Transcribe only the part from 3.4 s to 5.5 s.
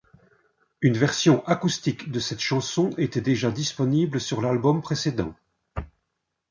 disponible sur l’album précédent.